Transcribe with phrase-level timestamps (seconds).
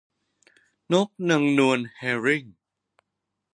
[0.91, 2.43] นกนางนวลแฮร์ริ่ง